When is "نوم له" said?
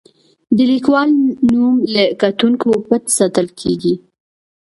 1.51-2.03